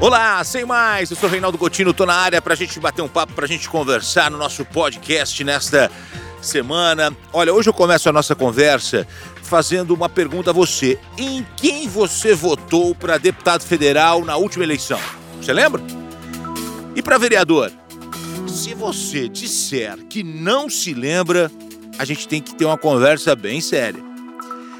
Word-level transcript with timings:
Olá, 0.00 0.44
sem 0.44 0.64
mais, 0.64 1.10
eu 1.10 1.16
sou 1.16 1.28
Reinaldo 1.28 1.58
Gotino, 1.58 1.92
tô 1.92 2.06
na 2.06 2.14
área 2.14 2.40
pra 2.40 2.54
gente 2.54 2.78
bater 2.78 3.02
um 3.02 3.08
papo, 3.08 3.32
pra 3.32 3.48
gente 3.48 3.68
conversar 3.68 4.30
no 4.30 4.38
nosso 4.38 4.64
podcast 4.64 5.42
nesta 5.42 5.90
semana. 6.40 7.14
Olha, 7.32 7.52
hoje 7.52 7.68
eu 7.68 7.74
começo 7.74 8.08
a 8.08 8.12
nossa 8.12 8.36
conversa 8.36 9.04
fazendo 9.42 9.92
uma 9.92 10.08
pergunta 10.08 10.50
a 10.50 10.52
você. 10.52 11.00
Em 11.18 11.44
quem 11.56 11.88
você 11.88 12.32
votou 12.32 12.94
para 12.94 13.18
deputado 13.18 13.64
federal 13.64 14.24
na 14.24 14.36
última 14.36 14.62
eleição? 14.62 15.00
Você 15.42 15.52
lembra? 15.52 15.82
E 16.94 17.02
para 17.02 17.18
vereador? 17.18 17.72
Se 18.46 18.74
você 18.74 19.28
disser 19.28 19.98
que 20.08 20.22
não 20.22 20.70
se 20.70 20.94
lembra, 20.94 21.50
a 21.98 22.04
gente 22.04 22.28
tem 22.28 22.40
que 22.40 22.54
ter 22.54 22.66
uma 22.66 22.78
conversa 22.78 23.34
bem 23.34 23.60
séria. 23.60 24.00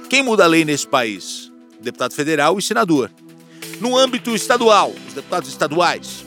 Quem 0.09 0.23
muda 0.23 0.45
a 0.45 0.47
lei 0.47 0.65
nesse 0.65 0.87
país? 0.87 1.53
Deputado 1.81 2.15
federal 2.15 2.57
e 2.57 2.63
senador 2.63 3.11
no 3.81 3.97
âmbito 3.97 4.35
estadual, 4.35 4.93
os 5.07 5.15
deputados 5.15 5.49
estaduais. 5.49 6.25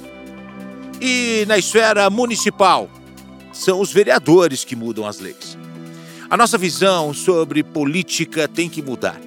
E 1.00 1.46
na 1.48 1.58
esfera 1.58 2.10
municipal, 2.10 2.90
são 3.52 3.80
os 3.80 3.91
vereadores 3.91 4.64
que 4.64 4.76
mudam 4.76 5.05
as 5.05 5.20
leis. 5.20 5.58
A 6.30 6.38
nossa 6.38 6.58
visão 6.58 7.14
sobre 7.14 7.64
política 7.64 8.48
tem 8.48 8.70
que 8.70 8.82
mudar. 8.82 9.20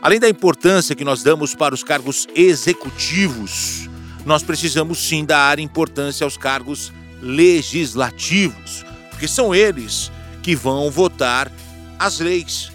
Além 0.00 0.18
da 0.18 0.28
importância 0.28 0.94
que 0.94 1.04
nós 1.04 1.22
damos 1.22 1.54
para 1.54 1.74
os 1.74 1.84
cargos 1.84 2.26
executivos, 2.34 3.88
nós 4.24 4.42
precisamos 4.42 4.98
sim 4.98 5.24
dar 5.24 5.58
importância 5.58 6.24
aos 6.24 6.36
cargos 6.36 6.92
legislativos, 7.20 8.84
porque 9.10 9.26
são 9.26 9.54
eles 9.54 10.10
que 10.42 10.54
vão 10.54 10.90
votar 10.90 11.50
as 11.98 12.20
leis. 12.20 12.70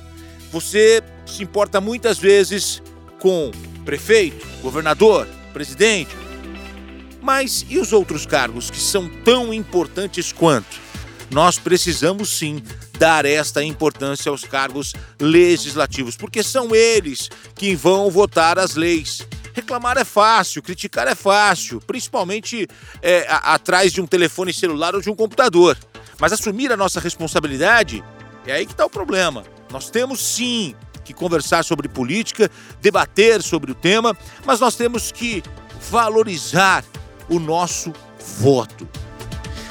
Você 0.51 1.01
se 1.25 1.43
importa 1.43 1.79
muitas 1.81 2.17
vezes 2.17 2.81
com 3.19 3.51
prefeito, 3.83 4.45
governador, 4.61 5.27
presidente. 5.53 6.15
Mas 7.21 7.65
e 7.69 7.77
os 7.77 7.93
outros 7.93 8.25
cargos 8.25 8.69
que 8.69 8.79
são 8.79 9.07
tão 9.23 9.53
importantes 9.53 10.31
quanto? 10.31 10.81
Nós 11.31 11.57
precisamos 11.57 12.29
sim 12.37 12.61
dar 12.97 13.25
esta 13.25 13.63
importância 13.63 14.29
aos 14.29 14.43
cargos 14.43 14.93
legislativos, 15.19 16.15
porque 16.15 16.43
são 16.43 16.75
eles 16.75 17.29
que 17.55 17.75
vão 17.75 18.09
votar 18.09 18.59
as 18.59 18.75
leis. 18.75 19.25
Reclamar 19.53 19.97
é 19.97 20.03
fácil, 20.03 20.61
criticar 20.61 21.07
é 21.07 21.15
fácil, 21.15 21.79
principalmente 21.81 22.67
é, 23.01 23.25
a, 23.29 23.53
atrás 23.53 23.91
de 23.91 24.01
um 24.01 24.07
telefone 24.07 24.53
celular 24.53 24.95
ou 24.95 25.01
de 25.01 25.09
um 25.09 25.15
computador. 25.15 25.77
Mas 26.19 26.33
assumir 26.33 26.71
a 26.71 26.77
nossa 26.77 26.99
responsabilidade 26.99 28.03
é 28.45 28.53
aí 28.53 28.65
que 28.65 28.71
está 28.73 28.85
o 28.85 28.89
problema. 28.89 29.43
Nós 29.71 29.89
temos 29.89 30.19
sim 30.19 30.75
que 31.03 31.13
conversar 31.13 31.63
sobre 31.63 31.87
política, 31.87 32.49
debater 32.81 33.41
sobre 33.41 33.71
o 33.71 33.75
tema, 33.75 34.15
mas 34.45 34.59
nós 34.59 34.75
temos 34.75 35.11
que 35.11 35.43
valorizar 35.89 36.83
o 37.29 37.39
nosso 37.39 37.93
voto. 38.39 38.87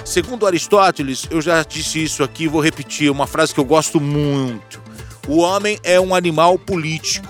Segundo 0.05 0.47
Aristóteles, 0.47 1.27
eu 1.31 1.41
já 1.41 1.63
disse 1.63 2.03
isso 2.03 2.23
aqui, 2.23 2.49
vou 2.49 2.61
repetir, 2.61 3.11
uma 3.11 3.27
frase 3.27 3.55
que 3.55 3.61
eu 3.61 3.65
gosto 3.65 4.01
muito. 4.01 4.83
O 5.29 5.39
homem 5.39 5.79
é 5.85 6.01
um 6.01 6.15
animal 6.15 6.59
político. 6.59 7.29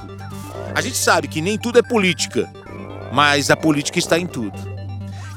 A 0.74 0.80
gente 0.80 0.96
sabe 0.96 1.28
que 1.28 1.42
nem 1.42 1.58
tudo 1.58 1.78
é 1.78 1.82
política, 1.82 2.50
mas 3.12 3.50
a 3.50 3.56
política 3.56 3.98
está 3.98 4.18
em 4.18 4.26
tudo. 4.26 4.58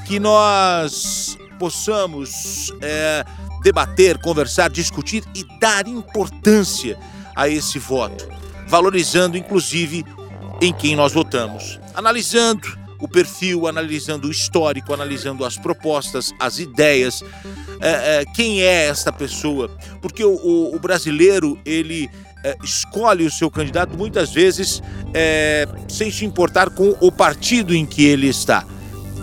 Que 0.05 0.19
nós 0.19 1.38
possamos 1.59 2.71
é, 2.81 3.25
debater, 3.66 4.19
conversar, 4.19 4.69
discutir 4.69 5.23
e 5.33 5.44
dar 5.59 5.88
importância 5.88 6.97
a 7.35 7.49
esse 7.49 7.80
voto 7.80 8.25
valorizando 8.67 9.38
inclusive 9.38 10.05
em 10.61 10.73
quem 10.73 10.95
nós 10.95 11.13
votamos, 11.13 11.80
analisando 11.93 12.77
o 12.99 13.08
perfil, 13.08 13.67
analisando 13.67 14.27
o 14.27 14.31
histórico, 14.31 14.93
analisando 14.93 15.43
as 15.43 15.58
propostas, 15.58 16.33
as 16.39 16.59
ideias, 16.59 17.23
é, 17.81 18.21
é, 18.21 18.25
quem 18.33 18.61
é 18.61 18.88
esta 18.88 19.11
pessoa, 19.11 19.70
porque 20.02 20.23
o, 20.23 20.33
o, 20.33 20.76
o 20.76 20.80
brasileiro 20.80 21.59
ele 21.65 22.09
é, 22.43 22.55
escolhe 22.64 23.26
o 23.26 23.32
seu 23.32 23.52
candidato 23.52 23.97
muitas 23.97 24.32
vezes 24.32 24.82
é, 25.14 25.67
sem 25.89 26.09
se 26.09 26.23
importar 26.23 26.70
com 26.70 26.95
o 27.02 27.11
partido 27.11 27.76
em 27.76 27.86
que 27.86 28.05
ele 28.05 28.27
está. 28.27 28.65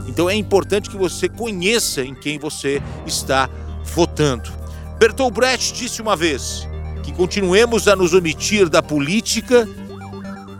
Então 0.07 0.29
é 0.29 0.35
importante 0.35 0.91
que 0.91 0.97
você 0.97 1.29
conheça 1.29 2.03
em 2.03 2.15
quem 2.15 2.39
você 2.39 2.83
está 3.07 3.49
votando. 3.85 4.51
Bertolt 4.99 5.35
Brecht 5.35 5.75
disse 5.75 6.01
uma 6.01 6.17
vez: 6.17 6.67
que 7.03 7.13
continuemos 7.13 7.89
a 7.89 7.97
nos 7.97 8.15
omitir 8.15 8.69
da 8.69 8.83
política, 8.83 9.69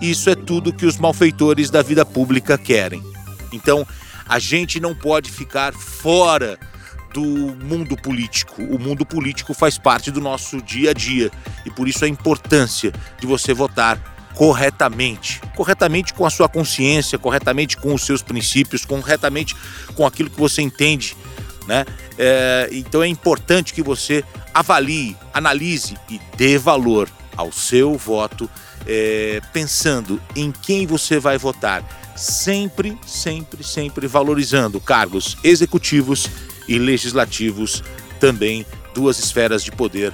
isso 0.01 0.29
é 0.29 0.35
tudo 0.35 0.73
que 0.73 0.85
os 0.85 0.99
malfeitores 0.99 1.71
da 1.71 1.83
vida 1.83 2.05
pública 2.05 2.59
querem. 2.59 3.03
Então, 3.53 3.87
a 4.29 4.39
gente 4.39 4.81
não 4.81 4.95
pode 4.95 5.31
ficar 5.31 5.73
fora 5.73 6.59
do 7.13 7.23
mundo 7.23 7.97
político. 7.97 8.63
O 8.63 8.79
mundo 8.79 9.05
político 9.05 9.55
faz 9.55 9.79
parte 9.79 10.11
do 10.11 10.21
nosso 10.21 10.61
dia 10.63 10.91
a 10.91 10.95
dia 10.95 11.31
e 11.65 11.71
por 11.71 11.87
isso 11.87 12.05
a 12.05 12.09
importância 12.09 12.93
de 13.21 13.27
você 13.27 13.53
votar 13.53 14.13
corretamente, 14.35 15.41
corretamente 15.55 16.15
com 16.15 16.25
a 16.25 16.31
sua 16.31 16.49
consciência, 16.49 17.19
corretamente 17.19 17.77
com 17.77 17.95
os 17.95 18.03
seus 18.03 18.23
princípios, 18.23 18.85
corretamente 18.85 19.55
com 19.95 20.07
aquilo 20.07 20.31
que 20.31 20.41
você 20.41 20.63
entende, 20.63 21.15
né? 21.67 21.85
É, 22.19 22.69
então 22.73 23.03
é 23.03 23.09
importante 23.09 23.73
que 23.73 23.83
você 23.83 24.25
avalie, 24.53 25.17
analise 25.33 25.97
e 26.11 26.21
dê 26.37 26.59
valor 26.59 27.09
ao 27.37 27.51
seu 27.51 27.97
voto, 27.97 28.49
é, 28.87 29.41
pensando 29.53 30.21
em 30.37 30.53
quem 30.53 30.87
você 30.87 31.19
vai 31.19 31.39
votar. 31.39 31.83
Sempre, 32.17 32.97
sempre, 33.07 33.65
sempre 33.65 34.07
valorizando 34.07 34.81
cargos 34.81 35.37
executivos 35.43 36.29
e 36.69 36.79
legislativos, 36.79 37.83
também 38.21 38.67
duas 38.95 39.19
esferas 39.19 39.65
de 39.65 39.73
poder 39.73 40.13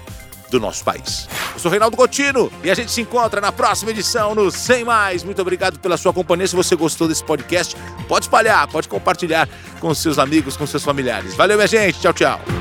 do 0.50 0.60
nosso 0.60 0.84
país. 0.84 1.28
Eu 1.54 1.58
sou 1.58 1.70
Reinaldo 1.70 1.96
Gotino 1.96 2.50
e 2.62 2.70
a 2.70 2.74
gente 2.74 2.90
se 2.90 3.00
encontra 3.00 3.40
na 3.40 3.52
próxima 3.52 3.90
edição 3.90 4.34
no 4.34 4.50
Sem 4.50 4.84
Mais. 4.84 5.22
Muito 5.22 5.40
obrigado 5.40 5.78
pela 5.78 5.96
sua 5.96 6.12
companhia. 6.12 6.46
Se 6.46 6.56
você 6.56 6.76
gostou 6.76 7.08
desse 7.08 7.24
podcast, 7.24 7.76
pode 8.06 8.26
espalhar, 8.26 8.66
pode 8.68 8.88
compartilhar 8.88 9.48
com 9.80 9.94
seus 9.94 10.18
amigos, 10.18 10.56
com 10.56 10.66
seus 10.66 10.82
familiares. 10.82 11.34
Valeu, 11.34 11.56
minha 11.56 11.68
gente. 11.68 12.00
Tchau, 12.00 12.12
tchau. 12.12 12.57